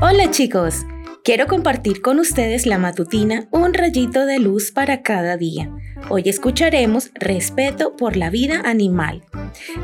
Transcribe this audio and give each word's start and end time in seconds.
Hola 0.00 0.30
chicos, 0.30 0.84
quiero 1.24 1.46
compartir 1.46 2.02
con 2.02 2.18
ustedes 2.18 2.66
la 2.66 2.78
matutina 2.78 3.48
Un 3.50 3.74
rayito 3.74 4.26
de 4.26 4.38
luz 4.38 4.70
para 4.70 5.02
cada 5.02 5.36
día. 5.36 5.70
Hoy 6.08 6.22
escucharemos 6.26 7.10
respeto 7.14 7.96
por 7.96 8.16
la 8.16 8.30
vida 8.30 8.62
animal. 8.64 9.24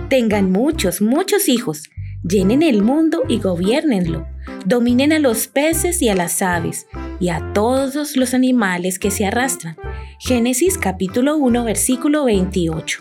Tengan 0.09 0.53
muchos, 0.53 1.01
muchos 1.01 1.49
hijos, 1.49 1.85
llenen 2.23 2.63
el 2.63 2.83
mundo 2.83 3.23
y 3.29 3.41
gobiernenlo. 3.41 4.27
Dominen 4.65 5.13
a 5.13 5.19
los 5.19 5.49
peces 5.49 6.01
y 6.03 6.09
a 6.09 6.15
las 6.15 6.43
aves 6.43 6.87
y 7.21 7.31
a 7.31 7.53
todos 7.53 8.17
los 8.17 8.35
animales 8.35 8.99
que 8.99 9.11
se 9.11 9.27
arrastran. 9.27 9.77
Génesis 10.21 10.79
capítulo 10.79 11.37
1 11.37 11.65
versículo 11.65 12.25
28. 12.25 13.01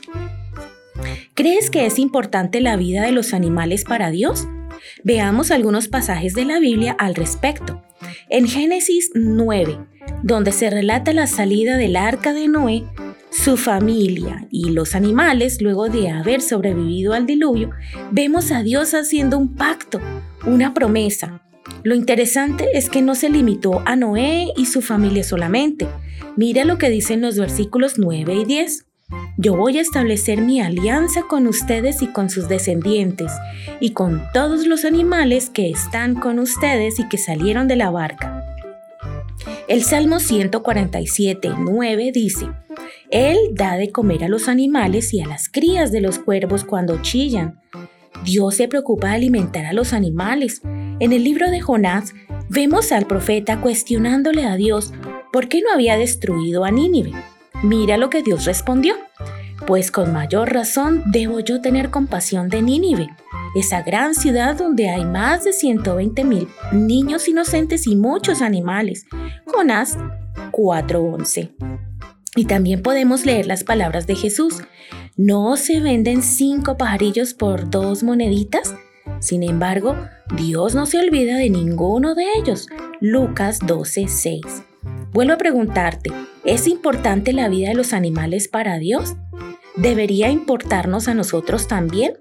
¿Crees 1.36 1.70
que 1.70 1.86
es 1.86 2.00
importante 2.00 2.62
la 2.62 2.76
vida 2.76 3.04
de 3.04 3.12
los 3.12 3.34
animales 3.34 3.84
para 3.84 4.10
Dios? 4.10 4.48
Veamos 5.04 5.52
algunos 5.52 5.88
pasajes 5.88 6.34
de 6.34 6.46
la 6.46 6.60
Biblia 6.60 6.96
al 6.98 7.16
respecto. 7.16 7.82
En 8.30 8.48
Génesis 8.48 9.12
9, 9.14 9.78
donde 10.24 10.52
se 10.52 10.70
relata 10.70 11.14
la 11.14 11.28
salida 11.28 11.78
del 11.78 11.96
arca 11.96 12.34
de 12.34 12.48
Noé, 12.48 12.84
su 13.30 13.58
familia 13.58 14.48
y 14.50 14.72
los 14.72 14.96
animales, 14.96 15.62
luego 15.62 15.90
de 15.90 16.10
haber 16.10 16.42
sobrevivido 16.42 17.14
al 17.14 17.26
diluvio, 17.26 17.72
vemos 18.12 18.52
a 18.52 18.64
Dios 18.64 18.94
haciendo 18.94 19.38
un 19.38 19.56
pacto, 19.56 20.00
una 20.46 20.74
promesa. 20.74 21.44
Lo 21.84 21.96
interesante 21.96 22.70
es 22.74 22.90
que 22.90 23.02
no 23.02 23.16
se 23.16 23.30
limitó 23.30 23.82
a 23.86 23.96
Noé 23.96 24.48
y 24.56 24.66
su 24.66 24.82
familia 24.82 25.24
solamente. 25.24 25.88
Mira 26.36 26.66
lo 26.66 26.78
que 26.78 26.90
dicen 26.90 27.22
los 27.22 27.38
versículos 27.38 27.98
9 27.98 28.34
y 28.34 28.46
10. 28.46 28.87
Yo 29.40 29.56
voy 29.56 29.78
a 29.78 29.82
establecer 29.82 30.42
mi 30.42 30.62
alianza 30.62 31.22
con 31.30 31.46
ustedes 31.46 32.02
y 32.02 32.08
con 32.08 32.32
sus 32.32 32.50
descendientes, 32.50 33.32
y 33.80 33.92
con 33.92 34.24
todos 34.34 34.66
los 34.66 34.84
animales 34.84 35.52
que 35.52 35.70
están 35.70 36.16
con 36.16 36.40
ustedes 36.40 37.00
y 37.00 37.08
que 37.08 37.20
salieron 37.20 37.68
de 37.68 37.76
la 37.76 37.92
barca. 37.92 38.44
El 39.68 39.84
Salmo 39.84 40.20
147, 40.20 41.52
9 41.56 42.12
dice, 42.12 42.48
Él 43.12 43.38
da 43.52 43.78
de 43.78 43.92
comer 43.92 44.24
a 44.24 44.28
los 44.28 44.48
animales 44.48 45.14
y 45.14 45.22
a 45.22 45.28
las 45.28 45.50
crías 45.50 45.92
de 45.92 46.02
los 46.02 46.18
cuervos 46.18 46.64
cuando 46.64 47.02
chillan. 47.04 47.62
Dios 48.26 48.56
se 48.56 48.68
preocupa 48.68 49.10
de 49.10 49.16
alimentar 49.16 49.66
a 49.66 49.74
los 49.74 49.94
animales. 49.94 50.62
En 51.00 51.14
el 51.14 51.24
libro 51.24 51.52
de 51.52 51.62
Jonás 51.62 52.16
vemos 52.50 52.92
al 52.92 53.06
profeta 53.06 53.62
cuestionándole 53.62 54.46
a 54.46 54.56
Dios 54.56 54.94
por 55.32 55.48
qué 55.48 55.62
no 55.62 55.72
había 55.72 55.96
destruido 55.96 56.66
a 56.66 56.72
Nínive. 56.72 57.12
Mira 57.64 57.98
lo 57.98 58.10
que 58.10 58.24
Dios 58.24 58.46
respondió. 58.46 58.96
Pues 59.66 59.92
con 59.92 60.14
mayor 60.14 60.54
razón 60.54 61.04
debo 61.08 61.40
yo 61.40 61.62
tener 61.62 61.90
compasión 61.90 62.50
de 62.50 62.62
Nínive, 62.62 63.10
esa 63.56 63.82
gran 63.82 64.14
ciudad 64.14 64.56
donde 64.56 64.90
hay 64.90 65.04
más 65.04 65.44
de 65.44 65.54
120 65.54 66.24
mil 66.24 66.48
niños 66.72 67.28
inocentes 67.28 67.88
y 67.88 67.96
muchos 67.96 68.42
animales. 68.42 69.06
Jonás 69.46 69.98
4:11. 70.52 71.52
Y 72.36 72.46
también 72.46 72.84
podemos 72.84 73.26
leer 73.26 73.48
las 73.48 73.64
palabras 73.64 74.06
de 74.06 74.16
Jesús. 74.16 74.62
¿No 75.16 75.58
se 75.58 75.80
venden 75.80 76.22
cinco 76.22 76.78
pajarillos 76.78 77.34
por 77.34 77.72
dos 77.72 78.04
moneditas? 78.04 78.76
Sin 79.20 79.42
embargo, 79.42 79.96
Dios 80.36 80.76
no 80.76 80.86
se 80.86 81.00
olvida 81.00 81.38
de 81.38 81.50
ninguno 81.50 82.14
de 82.14 82.26
ellos. 82.38 82.68
Lucas 83.02 83.60
12:6. 83.62 84.64
Vuelvo 85.12 85.34
a 85.34 85.38
preguntarte, 85.38 86.12
¿Es 86.48 86.66
importante 86.66 87.34
la 87.34 87.50
vida 87.50 87.68
de 87.68 87.76
los 87.76 87.92
animales 87.92 88.48
para 88.48 88.80
Dios? 88.80 89.18
¿Debería 89.76 90.30
importarnos 90.30 91.10
a 91.10 91.14
nosotros 91.14 91.68
también? 91.68 92.14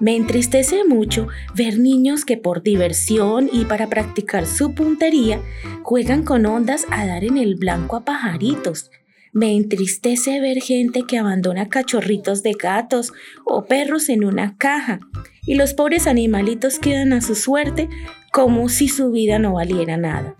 Me 0.00 0.16
entristece 0.16 0.82
mucho 0.84 1.28
ver 1.54 1.78
niños 1.78 2.24
que 2.24 2.38
por 2.38 2.62
diversión 2.62 3.50
y 3.52 3.66
para 3.66 3.86
practicar 3.88 4.46
su 4.46 4.74
puntería 4.74 5.42
juegan 5.82 6.22
con 6.22 6.46
ondas 6.46 6.86
a 6.90 7.04
dar 7.04 7.22
en 7.22 7.36
el 7.36 7.56
blanco 7.56 7.96
a 7.96 8.04
pajaritos. 8.06 8.90
Me 9.34 9.54
entristece 9.54 10.40
ver 10.40 10.62
gente 10.62 11.02
que 11.02 11.18
abandona 11.18 11.68
cachorritos 11.68 12.42
de 12.42 12.54
gatos 12.54 13.12
o 13.44 13.66
perros 13.66 14.08
en 14.08 14.24
una 14.24 14.56
caja 14.56 15.00
y 15.44 15.56
los 15.56 15.74
pobres 15.74 16.06
animalitos 16.06 16.78
quedan 16.78 17.12
a 17.12 17.20
su 17.20 17.34
suerte 17.34 17.90
como 18.32 18.70
si 18.70 18.88
su 18.88 19.10
vida 19.10 19.38
no 19.38 19.52
valiera 19.52 19.98
nada. 19.98 20.34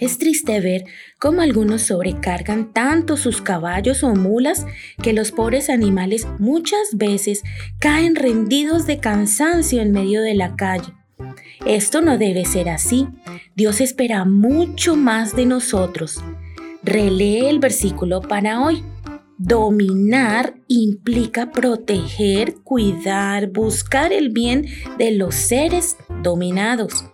Es 0.00 0.18
triste 0.18 0.60
ver 0.60 0.84
cómo 1.18 1.40
algunos 1.40 1.82
sobrecargan 1.82 2.72
tanto 2.72 3.16
sus 3.16 3.40
caballos 3.40 4.02
o 4.02 4.14
mulas 4.14 4.66
que 5.02 5.12
los 5.12 5.32
pobres 5.32 5.70
animales 5.70 6.26
muchas 6.38 6.96
veces 6.96 7.42
caen 7.78 8.14
rendidos 8.14 8.86
de 8.86 8.98
cansancio 8.98 9.80
en 9.80 9.92
medio 9.92 10.22
de 10.22 10.34
la 10.34 10.56
calle. 10.56 10.92
Esto 11.64 12.00
no 12.00 12.18
debe 12.18 12.44
ser 12.44 12.68
así. 12.68 13.08
Dios 13.54 13.80
espera 13.80 14.24
mucho 14.24 14.96
más 14.96 15.34
de 15.34 15.46
nosotros. 15.46 16.22
Relee 16.82 17.48
el 17.48 17.58
versículo 17.58 18.20
para 18.20 18.62
hoy. 18.62 18.84
Dominar 19.38 20.54
implica 20.68 21.50
proteger, 21.50 22.54
cuidar, 22.62 23.50
buscar 23.50 24.12
el 24.12 24.30
bien 24.30 24.66
de 24.98 25.10
los 25.12 25.34
seres 25.34 25.96
dominados. 26.22 27.04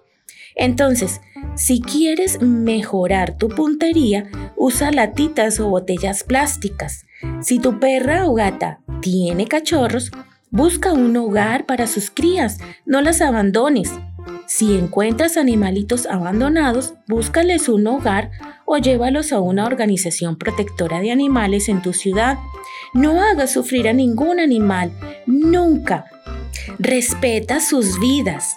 Entonces, 0.55 1.21
si 1.55 1.81
quieres 1.81 2.41
mejorar 2.41 3.37
tu 3.37 3.49
puntería, 3.49 4.31
usa 4.57 4.91
latitas 4.91 5.61
o 5.61 5.69
botellas 5.69 6.25
plásticas. 6.25 7.07
Si 7.41 7.59
tu 7.59 7.79
perra 7.79 8.27
o 8.27 8.35
gata 8.35 8.81
tiene 9.01 9.47
cachorros, 9.47 10.11
busca 10.51 10.93
un 10.93 11.17
hogar 11.17 11.67
para 11.67 11.87
sus 11.87 12.11
crías, 12.11 12.59
no 12.87 13.01
las 13.01 13.21
abandones. 13.21 13.91
Si 14.47 14.77
encuentras 14.77 15.37
animalitos 15.37 16.07
abandonados, 16.07 16.95
búscales 17.07 17.69
un 17.69 17.87
hogar 17.87 18.31
o 18.65 18.79
llévalos 18.79 19.33
a 19.33 19.41
una 19.41 19.67
organización 19.67 20.37
protectora 20.37 21.01
de 21.01 21.11
animales 21.11 21.69
en 21.69 21.83
tu 21.83 21.93
ciudad. 21.93 22.39
No 22.93 23.23
hagas 23.23 23.53
sufrir 23.53 23.89
a 23.89 23.93
ningún 23.93 24.41
animal, 24.41 24.93
nunca. 25.27 26.07
Respeta 26.79 27.61
sus 27.61 27.99
vidas. 27.99 28.57